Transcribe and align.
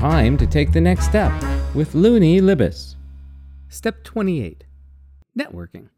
Time 0.00 0.38
to 0.38 0.46
take 0.46 0.72
the 0.72 0.80
next 0.80 1.04
step 1.04 1.30
with 1.74 1.94
Luni 1.94 2.40
Libes. 2.40 2.96
Step 3.68 4.02
28 4.02 4.64
Networking. 5.38 5.90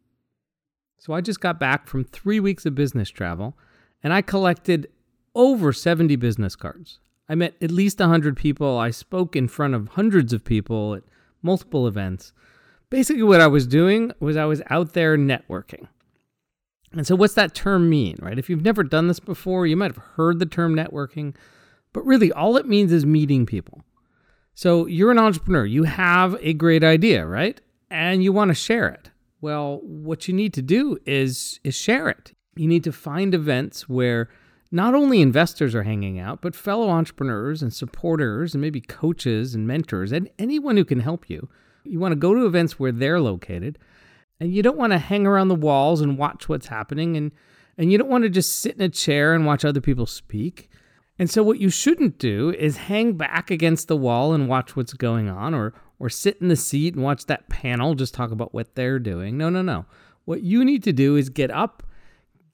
So 0.99 1.13
I 1.13 1.21
just 1.21 1.39
got 1.39 1.61
back 1.61 1.87
from 1.87 2.03
three 2.03 2.41
weeks 2.41 2.67
of 2.67 2.75
business 2.75 3.11
travel 3.11 3.57
and 4.03 4.13
I 4.13 4.21
collected 4.21 4.89
over 5.37 5.73
70 5.73 6.17
business 6.17 6.57
cards. 6.57 6.99
I 7.29 7.37
met 7.37 7.55
at 7.63 7.71
least 7.71 8.01
100 8.01 8.37
people. 8.37 8.77
I 8.77 8.91
spoke 8.91 9.37
in 9.37 9.47
front 9.47 9.73
of 9.77 9.91
hundreds 9.91 10.33
of 10.33 10.45
people 10.45 10.95
at 10.95 11.05
multiple 11.41 11.87
events. 11.87 12.33
Basically, 12.91 13.23
what 13.23 13.41
I 13.41 13.47
was 13.47 13.69
doing 13.69 14.11
was 14.19 14.37
I 14.37 14.47
was 14.47 14.63
out 14.69 14.95
there 14.95 15.17
networking. 15.17 15.87
And 16.91 17.07
so, 17.07 17.15
what's 17.15 17.35
that 17.35 17.55
term 17.55 17.89
mean, 17.89 18.17
right? 18.21 18.37
If 18.37 18.51
you've 18.51 18.65
never 18.65 18.83
done 18.83 19.07
this 19.07 19.21
before, 19.21 19.65
you 19.65 19.77
might 19.77 19.95
have 19.95 20.05
heard 20.17 20.41
the 20.41 20.47
term 20.47 20.75
networking, 20.75 21.37
but 21.93 22.05
really, 22.05 22.33
all 22.33 22.57
it 22.57 22.67
means 22.67 22.91
is 22.91 23.07
meeting 23.07 23.47
people. 23.47 23.85
So, 24.55 24.87
you're 24.87 25.11
an 25.11 25.19
entrepreneur, 25.19 25.65
you 25.65 25.85
have 25.85 26.37
a 26.41 26.53
great 26.53 26.85
idea, 26.85 27.27
right? 27.27 27.61
And 27.91 28.23
you 28.23 28.33
want 28.33 28.51
to 28.51 28.55
share 28.55 28.89
it. 28.89 29.11
Well, 29.41 29.81
what 29.83 30.29
you 30.29 30.35
need 30.35 30.55
to 30.55 30.63
do 30.63 30.99
is, 31.05 31.59
is 31.65 31.75
share 31.75 32.09
it. 32.09 32.33
You 32.55 32.69
need 32.69 32.85
to 32.85 32.93
find 32.93 33.35
events 33.35 33.89
where 33.89 34.29
not 34.71 34.95
only 34.95 35.21
investors 35.21 35.75
are 35.75 35.83
hanging 35.83 36.19
out, 36.19 36.41
but 36.41 36.55
fellow 36.55 36.89
entrepreneurs 36.89 37.63
and 37.63 37.73
supporters 37.73 38.55
and 38.55 38.63
maybe 38.63 38.81
coaches 38.81 39.55
and 39.55 39.67
mentors 39.67 40.13
and 40.13 40.31
anyone 40.39 40.77
who 40.77 40.85
can 40.85 41.01
help 41.01 41.29
you. 41.29 41.49
You 41.85 41.99
want 41.99 42.13
to 42.13 42.17
go 42.17 42.35
to 42.35 42.47
events 42.47 42.79
where 42.79 42.93
they're 42.93 43.21
located 43.21 43.79
and 44.41 44.53
you 44.53 44.63
don't 44.63 44.79
want 44.79 44.93
to 44.93 44.99
hang 44.99 45.27
around 45.27 45.49
the 45.49 45.55
walls 45.55 46.01
and 46.01 46.19
watch 46.19 46.49
what's 46.49 46.67
happening 46.67 47.17
and 47.17 47.33
and 47.79 47.91
you 47.91 47.97
don't 47.97 48.11
want 48.11 48.25
to 48.25 48.29
just 48.29 48.59
sit 48.59 48.77
in 48.77 48.83
a 48.83 48.89
chair 48.89 49.33
and 49.33 49.47
watch 49.47 49.65
other 49.65 49.81
people 49.81 50.05
speak. 50.05 50.69
And 51.23 51.31
so 51.31 51.45
what 51.45 51.61
you 51.61 51.71
shouldn't 51.71 52.19
do 52.19 52.51
is 52.59 52.77
hang 52.77 53.13
back 53.13 53.49
against 53.49 53.87
the 53.87 53.97
wall 53.97 54.33
and 54.33 54.49
watch 54.49 54.75
what's 54.75 54.93
going 54.93 55.29
on 55.29 55.55
or 55.55 55.73
or 56.01 56.11
sit 56.11 56.39
in 56.41 56.49
the 56.49 56.57
seat 56.57 56.97
and 56.97 57.05
watch 57.05 57.27
that 57.27 57.49
panel 57.49 57.95
just 57.95 58.13
talk 58.13 58.33
about 58.33 58.53
what 58.53 58.75
they're 58.75 58.99
doing. 58.99 59.39
No, 59.39 59.49
no, 59.49 59.63
no. 59.63 59.87
What 60.25 60.43
you 60.43 60.65
need 60.65 60.83
to 60.83 60.93
do 60.93 61.15
is 61.15 61.29
get 61.29 61.53
up, 61.53 61.85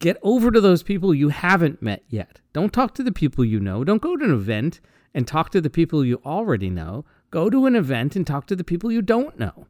get 0.00 0.18
over 0.22 0.50
to 0.50 0.60
those 0.60 0.82
people 0.82 1.14
you 1.14 1.30
haven't 1.30 1.80
met 1.80 2.04
yet. 2.10 2.42
Don't 2.52 2.70
talk 2.70 2.94
to 2.96 3.02
the 3.02 3.10
people 3.10 3.42
you 3.42 3.58
know. 3.58 3.84
Don't 3.84 4.02
go 4.02 4.18
to 4.18 4.24
an 4.26 4.34
event 4.34 4.82
and 5.14 5.26
talk 5.26 5.48
to 5.52 5.62
the 5.62 5.70
people 5.70 6.04
you 6.04 6.20
already 6.26 6.68
know. 6.68 7.06
Go 7.30 7.48
to 7.48 7.64
an 7.64 7.74
event 7.74 8.16
and 8.16 8.26
talk 8.26 8.46
to 8.48 8.54
the 8.54 8.64
people 8.64 8.92
you 8.92 9.00
don't 9.00 9.38
know 9.38 9.66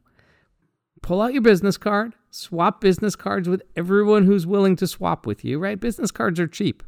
pull 1.01 1.21
out 1.21 1.33
your 1.33 1.41
business 1.41 1.77
card, 1.77 2.13
swap 2.29 2.81
business 2.81 3.15
cards 3.15 3.47
with 3.47 3.61
everyone 3.75 4.25
who's 4.25 4.45
willing 4.45 4.75
to 4.77 4.87
swap 4.87 5.25
with 5.25 5.45
you, 5.45 5.59
right? 5.59 5.79
Business 5.79 6.11
cards 6.11 6.39
are 6.39 6.47
cheap. 6.47 6.83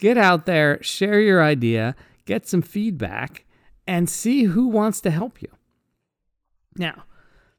Get 0.00 0.16
out 0.16 0.46
there, 0.46 0.82
share 0.82 1.20
your 1.20 1.42
idea, 1.42 1.94
get 2.24 2.48
some 2.48 2.62
feedback, 2.62 3.44
and 3.86 4.08
see 4.08 4.44
who 4.44 4.66
wants 4.66 5.00
to 5.02 5.10
help 5.10 5.42
you. 5.42 5.48
Now, 6.76 7.04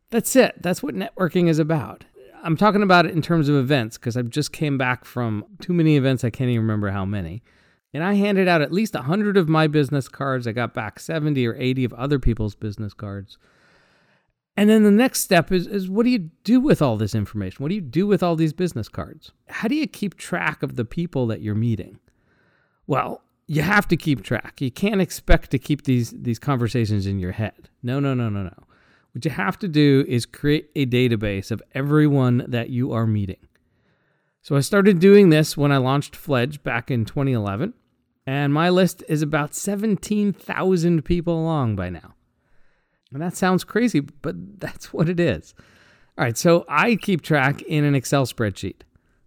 that's 0.09 0.35
it. 0.35 0.61
That's 0.61 0.81
what 0.81 0.95
networking 0.95 1.47
is 1.47 1.59
about. 1.59 2.03
I'm 2.43 2.57
talking 2.57 2.81
about 2.81 3.05
it 3.05 3.13
in 3.13 3.21
terms 3.21 3.47
of 3.47 3.55
events 3.55 3.97
because 3.97 4.17
I 4.17 4.23
just 4.23 4.51
came 4.51 4.77
back 4.77 5.05
from 5.05 5.45
too 5.59 5.73
many 5.73 5.95
events. 5.95 6.23
I 6.23 6.31
can't 6.31 6.49
even 6.49 6.63
remember 6.63 6.89
how 6.89 7.05
many. 7.05 7.43
And 7.93 8.03
I 8.03 8.13
handed 8.13 8.47
out 8.47 8.61
at 8.61 8.71
least 8.71 8.95
100 8.95 9.37
of 9.37 9.47
my 9.47 9.67
business 9.67 10.07
cards. 10.07 10.47
I 10.47 10.51
got 10.51 10.73
back 10.73 10.99
70 10.99 11.45
or 11.45 11.55
80 11.55 11.83
of 11.85 11.93
other 11.93 12.17
people's 12.17 12.55
business 12.55 12.93
cards. 12.93 13.37
And 14.57 14.69
then 14.69 14.83
the 14.83 14.91
next 14.91 15.21
step 15.21 15.51
is, 15.51 15.67
is 15.67 15.89
what 15.89 16.03
do 16.03 16.09
you 16.09 16.29
do 16.43 16.59
with 16.59 16.81
all 16.81 16.97
this 16.97 17.15
information? 17.15 17.63
What 17.63 17.69
do 17.69 17.75
you 17.75 17.81
do 17.81 18.07
with 18.07 18.23
all 18.23 18.35
these 18.35 18.53
business 18.53 18.89
cards? 18.89 19.31
How 19.47 19.67
do 19.67 19.75
you 19.75 19.87
keep 19.87 20.17
track 20.17 20.63
of 20.63 20.75
the 20.75 20.85
people 20.85 21.27
that 21.27 21.41
you're 21.41 21.55
meeting? 21.55 21.99
Well, 22.91 23.21
you 23.47 23.61
have 23.61 23.87
to 23.87 23.95
keep 23.95 24.21
track. 24.21 24.59
You 24.59 24.69
can't 24.69 24.99
expect 24.99 25.49
to 25.51 25.57
keep 25.57 25.85
these, 25.85 26.11
these 26.11 26.39
conversations 26.39 27.07
in 27.07 27.19
your 27.19 27.31
head. 27.31 27.69
No, 27.81 28.01
no, 28.01 28.13
no, 28.13 28.27
no, 28.27 28.43
no. 28.43 28.63
What 29.13 29.23
you 29.23 29.31
have 29.31 29.57
to 29.59 29.69
do 29.69 30.03
is 30.09 30.25
create 30.25 30.69
a 30.75 30.85
database 30.85 31.51
of 31.51 31.63
everyone 31.73 32.43
that 32.49 32.69
you 32.69 32.91
are 32.91 33.07
meeting. 33.07 33.47
So 34.41 34.57
I 34.57 34.59
started 34.59 34.99
doing 34.99 35.29
this 35.29 35.55
when 35.55 35.71
I 35.71 35.77
launched 35.77 36.17
Fledge 36.17 36.63
back 36.63 36.91
in 36.91 37.05
2011, 37.05 37.73
and 38.27 38.53
my 38.53 38.67
list 38.67 39.05
is 39.07 39.21
about 39.21 39.55
17,000 39.55 41.05
people 41.05 41.45
long 41.45 41.77
by 41.77 41.89
now. 41.89 42.15
And 43.13 43.21
that 43.21 43.37
sounds 43.37 43.63
crazy, 43.63 44.01
but 44.01 44.59
that's 44.59 44.91
what 44.91 45.07
it 45.07 45.17
is. 45.17 45.53
All 46.17 46.25
right, 46.25 46.37
so 46.37 46.65
I 46.67 46.97
keep 46.97 47.21
track 47.21 47.61
in 47.61 47.85
an 47.85 47.95
Excel 47.95 48.25
spreadsheet. 48.25 48.81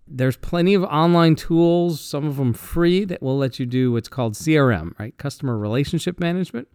There's 0.06 0.36
plenty 0.36 0.74
of 0.74 0.84
online 0.84 1.34
tools, 1.34 2.00
some 2.00 2.26
of 2.26 2.36
them 2.36 2.52
free, 2.52 3.04
that 3.06 3.22
will 3.22 3.38
let 3.38 3.58
you 3.58 3.66
do 3.66 3.92
what's 3.92 4.08
called 4.08 4.34
CRM, 4.34 4.98
right? 4.98 5.16
Customer 5.16 5.56
Relationship 5.56 6.20
Management. 6.20 6.68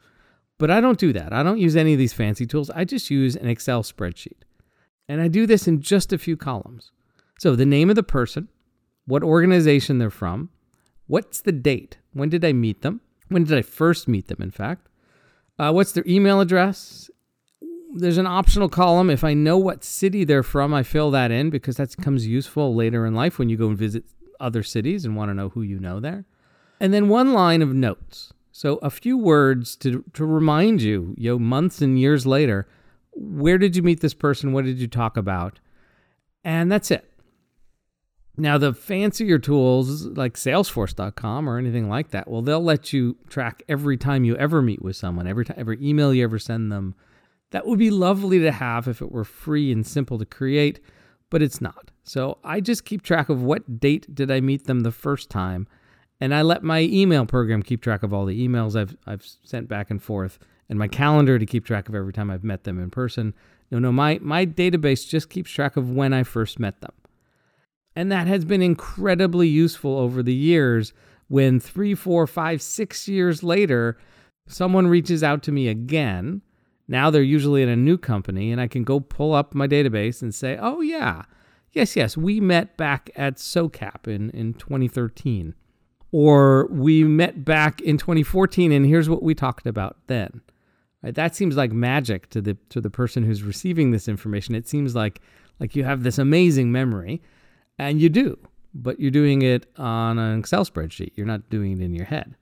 But 0.57 0.71
I 0.71 0.81
don't 0.81 0.99
do 0.99 1.13
that. 1.13 1.31
I 1.31 1.43
don't 1.43 1.59
use 1.59 1.75
any 1.75 1.93
of 1.93 1.99
these 1.99 2.13
fancy 2.13 2.45
tools. 2.45 2.69
I 2.71 2.85
just 2.85 3.09
use 3.09 3.35
an 3.35 3.47
Excel 3.47 3.83
spreadsheet. 3.83 4.41
And 5.07 5.21
I 5.21 5.27
do 5.27 5.45
this 5.45 5.67
in 5.67 5.81
just 5.81 6.11
a 6.11 6.17
few 6.17 6.35
columns. 6.35 6.91
So 7.39 7.55
the 7.55 7.65
name 7.65 7.89
of 7.89 7.95
the 7.95 8.03
person, 8.03 8.49
what 9.05 9.23
organization 9.23 9.97
they're 9.97 10.09
from, 10.09 10.49
what's 11.07 11.41
the 11.41 11.51
date, 11.51 11.97
when 12.13 12.29
did 12.29 12.43
I 12.43 12.51
meet 12.51 12.81
them, 12.81 13.01
when 13.29 13.43
did 13.43 13.57
I 13.57 13.61
first 13.61 14.07
meet 14.07 14.27
them, 14.27 14.41
in 14.41 14.51
fact, 14.51 14.87
uh, 15.57 15.71
what's 15.71 15.91
their 15.91 16.03
email 16.07 16.41
address? 16.41 17.09
There's 17.93 18.17
an 18.17 18.27
optional 18.27 18.69
column. 18.69 19.09
If 19.09 19.23
I 19.23 19.33
know 19.33 19.57
what 19.57 19.83
city 19.83 20.23
they're 20.23 20.43
from, 20.43 20.73
I 20.73 20.83
fill 20.83 21.11
that 21.11 21.31
in 21.31 21.49
because 21.49 21.77
that 21.77 21.95
becomes 21.95 22.27
useful 22.27 22.75
later 22.75 23.05
in 23.05 23.15
life 23.15 23.39
when 23.39 23.49
you 23.49 23.57
go 23.57 23.67
and 23.67 23.77
visit 23.77 24.03
other 24.39 24.63
cities 24.63 25.05
and 25.05 25.15
want 25.15 25.29
to 25.29 25.33
know 25.33 25.49
who 25.49 25.61
you 25.61 25.79
know 25.79 25.99
there. 25.99 26.25
And 26.79 26.93
then 26.93 27.09
one 27.09 27.33
line 27.33 27.61
of 27.61 27.73
notes. 27.73 28.33
So 28.51 28.77
a 28.77 28.89
few 28.89 29.17
words 29.17 29.75
to, 29.77 30.03
to 30.13 30.25
remind 30.25 30.81
you, 30.81 31.15
you 31.17 31.31
know, 31.31 31.39
months 31.39 31.81
and 31.81 31.99
years 31.99 32.25
later, 32.25 32.67
where 33.13 33.57
did 33.57 33.75
you 33.75 33.81
meet 33.81 34.01
this 34.01 34.13
person? 34.13 34.53
What 34.53 34.65
did 34.65 34.79
you 34.79 34.87
talk 34.87 35.17
about? 35.17 35.59
And 36.43 36.71
that's 36.71 36.91
it. 36.91 37.09
Now, 38.37 38.57
the 38.57 38.73
fancier 38.73 39.37
tools 39.37 40.05
like 40.05 40.35
Salesforce.com 40.35 41.49
or 41.49 41.57
anything 41.57 41.89
like 41.89 42.11
that, 42.11 42.29
well, 42.29 42.41
they'll 42.41 42.63
let 42.63 42.93
you 42.93 43.17
track 43.27 43.63
every 43.67 43.97
time 43.97 44.23
you 44.23 44.37
ever 44.37 44.61
meet 44.61 44.81
with 44.81 44.95
someone, 44.95 45.27
every 45.27 45.43
time, 45.43 45.57
every 45.59 45.77
email 45.85 46.13
you 46.13 46.23
ever 46.23 46.39
send 46.39 46.71
them. 46.71 46.95
That 47.51 47.65
would 47.65 47.79
be 47.79 47.89
lovely 47.89 48.39
to 48.39 48.51
have 48.51 48.87
if 48.87 49.01
it 49.01 49.11
were 49.11 49.23
free 49.23 49.71
and 49.71 49.85
simple 49.85 50.17
to 50.19 50.25
create, 50.25 50.79
but 51.29 51.41
it's 51.41 51.61
not. 51.61 51.91
So 52.03 52.39
I 52.43 52.59
just 52.59 52.85
keep 52.85 53.01
track 53.01 53.29
of 53.29 53.41
what 53.41 53.79
date 53.79 54.13
did 54.13 54.31
I 54.31 54.39
meet 54.39 54.65
them 54.65 54.81
the 54.81 54.91
first 54.91 55.29
time, 55.29 55.67
and 56.19 56.33
I 56.33 56.41
let 56.41 56.63
my 56.63 56.81
email 56.81 57.25
program 57.25 57.63
keep 57.63 57.81
track 57.81 58.03
of 58.03 58.13
all 58.13 58.25
the 58.25 58.47
emails 58.47 58.75
I've 58.75 58.97
I've 59.05 59.25
sent 59.43 59.67
back 59.67 59.89
and 59.89 60.01
forth, 60.01 60.39
and 60.67 60.77
my 60.77 60.87
calendar 60.87 61.39
to 61.39 61.45
keep 61.45 61.65
track 61.65 61.89
of 61.89 61.95
every 61.95 62.13
time 62.13 62.29
I've 62.29 62.43
met 62.43 62.63
them 62.63 62.81
in 62.81 62.89
person. 62.89 63.33
No, 63.71 63.79
no, 63.79 63.91
my 63.91 64.19
my 64.21 64.45
database 64.45 65.07
just 65.07 65.29
keeps 65.29 65.51
track 65.51 65.77
of 65.77 65.91
when 65.91 66.13
I 66.13 66.23
first 66.23 66.59
met 66.59 66.81
them. 66.81 66.93
And 67.95 68.11
that 68.11 68.27
has 68.27 68.45
been 68.45 68.61
incredibly 68.61 69.47
useful 69.47 69.97
over 69.97 70.23
the 70.23 70.33
years 70.33 70.93
when 71.27 71.59
three, 71.59 71.93
four, 71.95 72.25
five, 72.27 72.61
six 72.61 73.07
years 73.07 73.43
later, 73.43 73.97
someone 74.47 74.87
reaches 74.87 75.23
out 75.23 75.43
to 75.43 75.51
me 75.51 75.67
again. 75.67 76.41
Now 76.89 77.11
they're 77.11 77.21
usually 77.21 77.61
in 77.61 77.69
a 77.69 77.75
new 77.75 77.97
company, 77.97 78.51
and 78.51 78.59
I 78.59 78.67
can 78.67 78.83
go 78.83 78.99
pull 78.99 79.33
up 79.33 79.53
my 79.53 79.67
database 79.67 80.23
and 80.23 80.33
say, 80.33 80.57
oh, 80.59 80.81
yeah, 80.81 81.21
yes, 81.71 81.95
yes, 81.95 82.17
we 82.17 82.41
met 82.41 82.77
back 82.77 83.11
at 83.15 83.35
SOCAP 83.35 84.07
in, 84.07 84.31
in 84.31 84.55
2013. 84.55 85.53
Or 86.11 86.67
we 86.71 87.03
met 87.03 87.45
back 87.45 87.79
in 87.81 87.99
2014, 87.99 88.71
and 88.71 88.87
here's 88.87 89.07
what 89.07 89.21
we 89.21 89.35
talked 89.35 89.67
about 89.67 89.97
then. 90.07 90.41
Right? 91.03 91.13
That 91.13 91.35
seems 91.35 91.55
like 91.55 91.71
magic 91.71 92.31
to 92.31 92.41
the 92.41 92.57
to 92.69 92.81
the 92.81 92.89
person 92.89 93.23
who's 93.23 93.43
receiving 93.43 93.91
this 93.91 94.07
information. 94.07 94.55
It 94.55 94.67
seems 94.67 94.95
like 94.95 95.21
like 95.59 95.75
you 95.75 95.83
have 95.83 96.01
this 96.01 96.17
amazing 96.17 96.71
memory. 96.71 97.21
And 97.77 98.01
you 98.01 98.09
do, 98.09 98.37
but 98.73 98.99
you're 98.99 99.11
doing 99.11 99.41
it 99.41 99.67
on 99.77 100.19
an 100.19 100.39
Excel 100.39 100.65
spreadsheet. 100.65 101.13
You're 101.15 101.27
not 101.27 101.49
doing 101.49 101.73
it 101.73 101.81
in 101.81 101.93
your 101.93 102.05
head. 102.05 102.35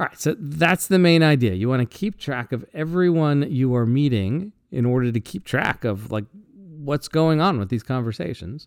All 0.00 0.06
right, 0.06 0.18
so 0.18 0.34
that's 0.38 0.86
the 0.86 0.98
main 0.98 1.22
idea. 1.22 1.52
You 1.52 1.68
want 1.68 1.80
to 1.80 1.98
keep 1.98 2.18
track 2.18 2.52
of 2.52 2.64
everyone 2.72 3.46
you 3.50 3.74
are 3.74 3.84
meeting 3.84 4.52
in 4.72 4.86
order 4.86 5.12
to 5.12 5.20
keep 5.20 5.44
track 5.44 5.84
of 5.84 6.10
like 6.10 6.24
what's 6.54 7.06
going 7.06 7.42
on 7.42 7.58
with 7.58 7.68
these 7.68 7.82
conversations. 7.82 8.66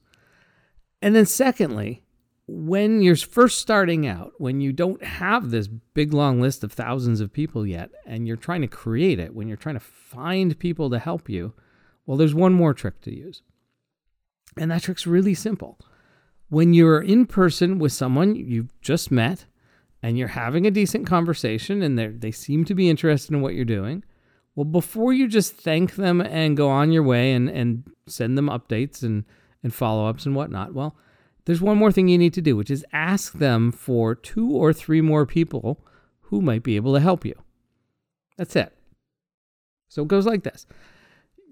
And 1.02 1.16
then 1.16 1.26
secondly, 1.26 2.04
when 2.46 3.02
you're 3.02 3.16
first 3.16 3.58
starting 3.58 4.06
out, 4.06 4.34
when 4.38 4.62
you 4.62 4.72
don't 4.72 5.04
have 5.04 5.50
this 5.50 5.68
big 5.68 6.14
long 6.14 6.40
list 6.40 6.64
of 6.64 6.72
thousands 6.72 7.20
of 7.20 7.34
people 7.34 7.66
yet 7.66 7.90
and 8.06 8.28
you're 8.28 8.38
trying 8.38 8.62
to 8.62 8.68
create 8.68 9.18
it, 9.18 9.34
when 9.34 9.48
you're 9.48 9.58
trying 9.58 9.74
to 9.74 9.80
find 9.80 10.60
people 10.60 10.92
to 10.92 11.00
help 11.00 11.28
you, 11.28 11.54
well 12.06 12.16
there's 12.16 12.36
one 12.36 12.54
more 12.54 12.76
trick 12.76 13.02
to 13.02 13.12
use. 13.12 13.42
And 14.56 14.70
that 14.70 14.84
trick's 14.84 15.08
really 15.08 15.34
simple. 15.34 15.80
When 16.50 16.76
you're 16.76 17.02
in 17.02 17.26
person 17.26 17.80
with 17.80 17.92
someone 17.92 18.36
you've 18.36 18.80
just 18.82 19.10
met 19.10 19.48
and 20.04 20.18
you're 20.18 20.28
having 20.28 20.68
a 20.68 20.72
decent 20.72 21.08
conversation 21.08 21.82
and 21.82 22.22
they 22.22 22.32
seem 22.32 22.66
to 22.66 22.76
be 22.76 22.90
interested 22.90 23.34
in 23.34 23.42
what 23.42 23.56
you're 23.56 23.64
doing, 23.64 24.04
well, 24.54 24.66
before 24.66 25.14
you 25.14 25.28
just 25.28 25.56
thank 25.56 25.96
them 25.96 26.20
and 26.22 26.58
go 26.58 26.70
on 26.70 26.92
your 26.92 27.04
way 27.04 27.32
and, 27.32 27.50
and 27.50 27.90
send 28.06 28.38
them 28.38 28.50
updates 28.50 29.02
and, 29.02 29.24
and 29.64 29.74
follow 29.74 30.06
ups 30.08 30.26
and 30.26 30.36
whatnot, 30.36 30.74
well, 30.74 30.96
there's 31.46 31.62
one 31.62 31.78
more 31.78 31.92
thing 31.92 32.10
you 32.10 32.18
need 32.18 32.34
to 32.34 32.42
do, 32.42 32.56
which 32.56 32.70
is 32.70 32.86
ask 32.92 33.34
them 33.34 33.72
for 33.72 34.14
two 34.14 34.52
or 34.52 34.74
three 34.74 35.02
more 35.02 35.26
people 35.26 35.84
who 36.22 36.42
might 36.42 36.64
be 36.64 36.76
able 36.76 36.94
to 36.94 37.00
help 37.00 37.26
you. 37.26 37.36
That's 38.38 38.56
it. 38.56 38.76
So 39.88 40.04
it 40.04 40.10
goes 40.10 40.26
like 40.26 40.44
this 40.44 40.66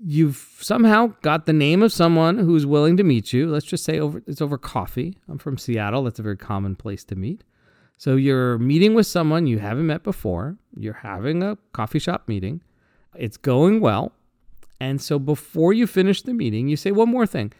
you've 0.03 0.57
somehow 0.59 1.13
got 1.21 1.45
the 1.45 1.53
name 1.53 1.83
of 1.83 1.93
someone 1.93 2.39
who's 2.39 2.65
willing 2.65 2.97
to 2.97 3.03
meet 3.03 3.31
you. 3.31 3.47
Let's 3.47 3.65
just 3.65 3.83
say 3.83 3.99
over 3.99 4.21
it's 4.27 4.41
over 4.41 4.57
coffee. 4.57 5.17
I'm 5.29 5.37
from 5.37 5.57
Seattle. 5.57 6.03
That's 6.03 6.19
a 6.19 6.23
very 6.23 6.37
common 6.37 6.75
place 6.75 7.03
to 7.05 7.15
meet. 7.15 7.43
So 8.01 8.15
you're 8.15 8.57
meeting 8.57 8.95
with 8.95 9.05
someone 9.05 9.45
you 9.45 9.59
haven't 9.59 9.85
met 9.85 10.01
before. 10.01 10.57
You're 10.75 11.01
having 11.03 11.43
a 11.43 11.55
coffee 11.71 11.99
shop 11.99 12.27
meeting. 12.27 12.63
It's 13.13 13.37
going 13.37 13.79
well. 13.79 14.11
And 14.79 14.99
so 14.99 15.19
before 15.19 15.71
you 15.71 15.85
finish 15.85 16.23
the 16.23 16.33
meeting, 16.33 16.67
you 16.67 16.75
say 16.77 16.89
one 16.89 17.09
more 17.09 17.27
thing. 17.27 17.53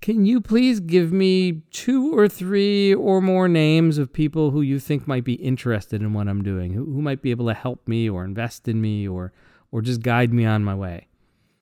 Can 0.00 0.26
you 0.26 0.40
please 0.40 0.80
give 0.80 1.12
me 1.12 1.62
two 1.70 2.12
or 2.12 2.26
three 2.26 2.92
or 2.92 3.20
more 3.20 3.46
names 3.46 3.96
of 3.96 4.12
people 4.12 4.50
who 4.50 4.62
you 4.62 4.80
think 4.80 5.06
might 5.06 5.22
be 5.22 5.34
interested 5.34 6.02
in 6.02 6.12
what 6.12 6.26
I'm 6.26 6.42
doing, 6.42 6.72
who, 6.72 6.86
who 6.86 7.00
might 7.00 7.22
be 7.22 7.30
able 7.30 7.46
to 7.46 7.54
help 7.54 7.86
me 7.86 8.10
or 8.10 8.24
invest 8.24 8.66
in 8.66 8.80
me 8.80 9.06
or 9.06 9.32
or 9.70 9.80
just 9.80 10.02
guide 10.02 10.34
me 10.34 10.44
on 10.44 10.64
my 10.64 10.74
way? 10.74 11.06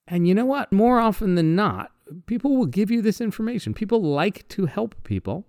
And 0.08 0.26
you 0.26 0.34
know 0.34 0.46
what? 0.46 0.72
More 0.72 1.00
often 1.00 1.34
than 1.34 1.54
not, 1.54 1.92
people 2.24 2.56
will 2.56 2.64
give 2.64 2.90
you 2.90 3.02
this 3.02 3.20
information. 3.20 3.74
People 3.74 4.02
like 4.02 4.48
to 4.48 4.64
help 4.64 4.94
people. 5.04 5.44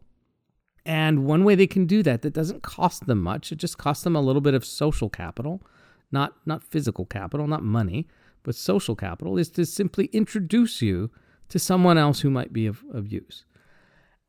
And 0.85 1.25
one 1.25 1.43
way 1.43 1.55
they 1.55 1.67
can 1.67 1.85
do 1.85 2.03
that 2.03 2.21
that 2.23 2.33
doesn't 2.33 2.61
cost 2.61 3.05
them 3.05 3.21
much, 3.21 3.51
it 3.51 3.57
just 3.57 3.77
costs 3.77 4.03
them 4.03 4.15
a 4.15 4.21
little 4.21 4.41
bit 4.41 4.53
of 4.53 4.65
social 4.65 5.09
capital, 5.09 5.61
not 6.11 6.35
not 6.45 6.63
physical 6.63 7.05
capital, 7.05 7.47
not 7.47 7.63
money, 7.63 8.07
but 8.43 8.55
social 8.55 8.95
capital 8.95 9.37
is 9.37 9.49
to 9.51 9.65
simply 9.65 10.05
introduce 10.07 10.81
you 10.81 11.09
to 11.49 11.59
someone 11.59 11.97
else 11.97 12.19
who 12.21 12.29
might 12.29 12.51
be 12.51 12.65
of, 12.65 12.83
of 12.91 13.11
use. 13.11 13.45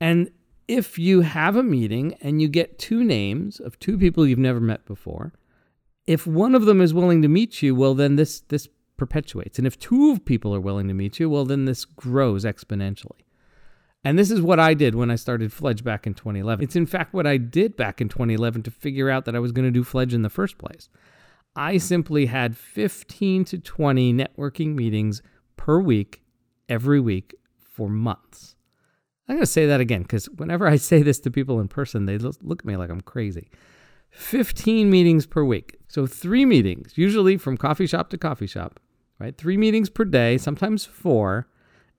And 0.01 0.31
if 0.69 0.99
you 0.99 1.23
have 1.23 1.56
a 1.56 1.62
meeting 1.62 2.15
and 2.21 2.41
you 2.41 2.49
get 2.49 2.79
two 2.79 3.03
names 3.03 3.59
of 3.59 3.79
two 3.79 3.99
people 3.99 4.27
you've 4.27 4.39
never 4.39 4.61
met 4.61 4.87
before, 4.87 5.33
if 6.06 6.27
one 6.27 6.55
of 6.55 6.67
them 6.67 6.81
is 6.81 6.95
willing 6.95 7.23
to 7.23 7.29
meet 7.29 7.62
you, 7.62 7.75
well 7.75 7.95
then 7.95 8.17
this 8.17 8.41
this 8.41 8.69
perpetuates. 8.97 9.59
And 9.59 9.67
if 9.67 9.79
two 9.79 10.11
of 10.11 10.25
people 10.25 10.55
are 10.55 10.61
willing 10.61 10.89
to 10.89 10.95
meet 10.95 11.19
you, 11.19 11.29
well, 11.29 11.45
then 11.45 11.65
this 11.65 11.85
grows 11.85 12.45
exponentially. 12.45 13.23
And 14.05 14.19
this 14.19 14.31
is 14.31 14.43
what 14.43 14.61
I 14.61 14.75
did 14.75 14.95
when 14.95 15.11
I 15.11 15.17
started 15.17 15.53
Fledge 15.53 15.83
back 15.83 16.06
in 16.06 16.12
2011. 16.12 16.62
It's 16.62 16.77
in 16.77 16.85
fact 16.85 17.15
what 17.15 17.27
I 17.27 17.39
did 17.39 17.75
back 17.75 18.01
in 18.03 18.11
2011 18.11 18.62
to 18.65 18.71
figure 18.71 19.09
out 19.09 19.25
that 19.25 19.35
I 19.35 19.39
was 19.39 19.51
going 19.51 19.65
to 19.65 19.71
do 19.71 19.83
Fledge 19.83 20.12
in 20.12 20.23
the 20.23 20.29
first 20.29 20.59
place. 20.59 20.91
I 21.56 21.79
simply 21.79 22.27
had 22.27 22.56
15 22.56 23.45
to 23.47 23.59
20 23.59 24.12
networking 24.12 24.75
meetings 24.75 25.23
per 25.56 25.81
week, 25.81 26.23
every 26.69 27.01
week 27.01 27.35
for 27.59 27.89
months. 27.89 28.56
I'm 29.27 29.37
going 29.37 29.43
to 29.43 29.51
say 29.51 29.67
that 29.67 29.81
again 29.81 30.03
because 30.03 30.27
whenever 30.27 30.67
I 30.67 30.77
say 30.77 31.03
this 31.03 31.19
to 31.21 31.31
people 31.31 31.59
in 31.61 31.69
person, 31.69 32.05
they 32.05 32.19
look 32.19 32.61
at 32.61 32.65
me 32.67 32.77
like 32.77 32.91
I'm 32.91 33.01
crazy. 33.01 33.49
15 34.11 34.91
meetings 34.91 35.27
per 35.27 35.43
week. 35.43 35.79
So, 35.89 36.06
three 36.06 36.45
meetings, 36.45 36.93
usually 36.97 37.37
from 37.37 37.56
coffee 37.56 37.87
shop 37.87 38.11
to 38.11 38.19
coffee 38.19 38.47
shop, 38.47 38.79
right? 39.19 39.37
Three 39.37 39.56
meetings 39.56 39.89
per 39.89 40.05
day, 40.05 40.39
sometimes 40.39 40.85
four, 40.85 41.49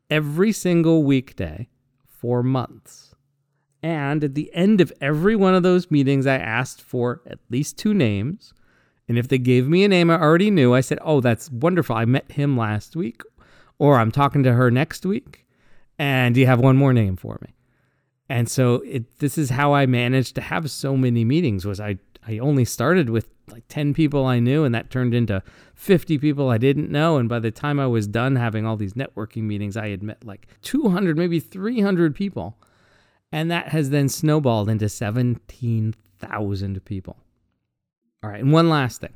every 0.10 0.52
single 0.52 1.04
weekday 1.04 1.68
for 2.25 2.42
months. 2.42 3.13
And 3.83 4.24
at 4.24 4.33
the 4.33 4.51
end 4.51 4.81
of 4.81 4.92
every 5.00 5.36
one 5.36 5.54
of 5.54 5.62
those 5.62 5.92
meetings, 5.92 6.25
I 6.25 6.38
asked 6.38 6.81
for 6.81 7.22
at 7.27 7.38
least 7.51 7.77
two 7.77 7.94
names. 7.94 8.51
And 9.07 9.19
if 9.19 9.27
they 9.27 9.38
gave 9.38 9.68
me 9.68 9.83
a 9.83 9.88
name 9.88 10.10
I 10.10 10.19
already 10.19 10.50
knew, 10.50 10.74
I 10.74 10.81
said, 10.81 10.98
Oh, 11.04 11.22
that's 11.22 11.51
wonderful. 11.51 11.95
I 11.95 12.06
met 12.06 12.31
him 12.31 12.57
last 12.57 12.95
week, 12.95 13.22
or 13.77 14.00
I'm 14.00 14.12
talking 14.12 14.42
to 14.42 14.54
her 14.54 14.72
next 14.72 15.06
week. 15.06 15.45
And 16.00 16.33
do 16.33 16.42
you 16.42 16.48
have 16.48 16.60
one 16.60 16.77
more 16.77 16.94
name 16.94 17.16
for 17.16 17.38
me? 17.44 17.54
And 18.28 18.50
so 18.50 18.81
it, 18.86 19.19
this 19.19 19.38
is 19.38 19.51
how 19.51 19.75
I 19.75 19.86
managed 19.86 20.33
to 20.33 20.42
have 20.42 20.71
so 20.71 20.98
many 20.98 21.24
meetings 21.24 21.63
was 21.63 21.80
I 21.80 22.00
I 22.27 22.39
only 22.39 22.66
started 22.66 23.10
with 23.10 23.30
like 23.51 23.66
10 23.68 23.94
people 23.94 24.25
I 24.25 24.39
knew, 24.39 24.63
and 24.63 24.74
that 24.74 24.89
turned 24.89 25.13
into 25.13 25.44
50 25.75 26.18
people 26.18 26.50
I 26.50 26.57
didn't 26.57 26.89
know. 26.89 27.18
And 27.18 27.30
by 27.30 27.39
the 27.39 27.51
time 27.51 27.80
I 27.80 27.88
was 27.88 28.07
done 28.07 28.36
having 28.36 28.66
all 28.66 28.77
these 28.77 28.94
networking 28.94 29.44
meetings, 29.44 29.77
I 29.77 29.89
had 29.89 30.01
met 30.01 30.25
like 30.25 30.48
200, 30.63 31.18
maybe 31.18 31.39
300 31.39 32.16
people. 32.16 32.57
And 33.31 33.51
that 33.51 33.69
has 33.69 33.89
then 33.89 34.10
snowballed 34.10 34.69
into 34.69 34.89
17,000 34.89 36.86
people. 36.86 37.18
All 38.24 38.30
right, 38.30 38.42
and 38.42 38.51
one 38.51 38.69
last 38.69 39.01
thing. 39.01 39.13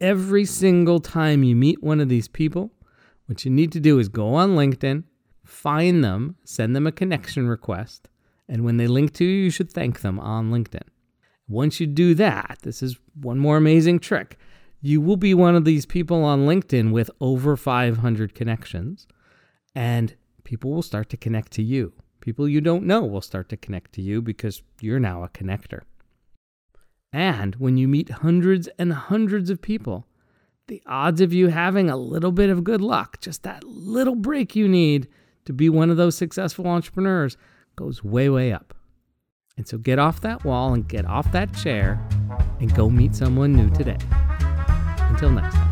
Every 0.00 0.44
single 0.44 1.00
time 1.00 1.42
you 1.42 1.56
meet 1.56 1.82
one 1.82 2.00
of 2.00 2.08
these 2.08 2.28
people, 2.28 2.70
what 3.26 3.44
you 3.44 3.50
need 3.50 3.72
to 3.72 3.80
do 3.80 3.98
is 3.98 4.08
go 4.08 4.34
on 4.34 4.50
LinkedIn, 4.50 5.04
find 5.44 6.04
them, 6.04 6.36
send 6.44 6.76
them 6.76 6.86
a 6.86 6.92
connection 6.92 7.48
request, 7.48 8.08
and 8.48 8.64
when 8.64 8.76
they 8.76 8.86
link 8.86 9.14
to 9.14 9.24
you, 9.24 9.44
you 9.44 9.50
should 9.50 9.72
thank 9.72 10.00
them 10.00 10.20
on 10.20 10.50
LinkedIn. 10.50 10.82
Once 11.52 11.78
you 11.78 11.86
do 11.86 12.14
that, 12.14 12.58
this 12.62 12.82
is 12.82 12.98
one 13.20 13.38
more 13.38 13.58
amazing 13.58 13.98
trick. 13.98 14.38
You 14.80 15.02
will 15.02 15.18
be 15.18 15.34
one 15.34 15.54
of 15.54 15.66
these 15.66 15.84
people 15.84 16.24
on 16.24 16.46
LinkedIn 16.46 16.92
with 16.92 17.10
over 17.20 17.58
500 17.58 18.34
connections, 18.34 19.06
and 19.74 20.16
people 20.44 20.70
will 20.70 20.82
start 20.82 21.10
to 21.10 21.16
connect 21.18 21.52
to 21.52 21.62
you. 21.62 21.92
People 22.20 22.48
you 22.48 22.62
don't 22.62 22.86
know 22.86 23.04
will 23.04 23.20
start 23.20 23.50
to 23.50 23.58
connect 23.58 23.92
to 23.92 24.02
you 24.02 24.22
because 24.22 24.62
you're 24.80 24.98
now 24.98 25.22
a 25.22 25.28
connector. 25.28 25.82
And 27.12 27.56
when 27.56 27.76
you 27.76 27.86
meet 27.86 28.08
hundreds 28.08 28.68
and 28.78 28.92
hundreds 28.92 29.50
of 29.50 29.60
people, 29.60 30.06
the 30.68 30.82
odds 30.86 31.20
of 31.20 31.34
you 31.34 31.48
having 31.48 31.90
a 31.90 31.96
little 31.98 32.32
bit 32.32 32.48
of 32.48 32.64
good 32.64 32.80
luck, 32.80 33.20
just 33.20 33.42
that 33.42 33.62
little 33.64 34.14
break 34.14 34.56
you 34.56 34.66
need 34.66 35.06
to 35.44 35.52
be 35.52 35.68
one 35.68 35.90
of 35.90 35.98
those 35.98 36.16
successful 36.16 36.66
entrepreneurs, 36.66 37.36
goes 37.76 38.02
way, 38.02 38.30
way 38.30 38.52
up. 38.52 38.74
And 39.56 39.68
so 39.68 39.78
get 39.78 39.98
off 39.98 40.20
that 40.22 40.44
wall 40.44 40.74
and 40.74 40.88
get 40.88 41.04
off 41.04 41.30
that 41.32 41.54
chair 41.54 42.00
and 42.60 42.74
go 42.74 42.88
meet 42.88 43.14
someone 43.14 43.52
new 43.52 43.70
today. 43.70 43.98
Until 45.10 45.30
next 45.30 45.54
time. 45.54 45.71